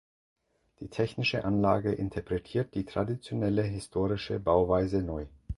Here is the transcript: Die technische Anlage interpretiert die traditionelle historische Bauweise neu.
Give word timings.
Die 0.79 0.87
technische 0.87 1.45
Anlage 1.45 1.91
interpretiert 1.93 2.73
die 2.73 2.85
traditionelle 2.85 3.61
historische 3.61 4.39
Bauweise 4.39 5.03
neu. 5.03 5.27